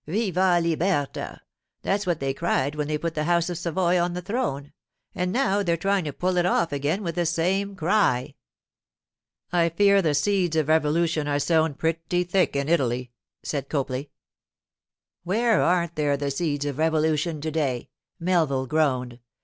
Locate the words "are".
11.27-11.37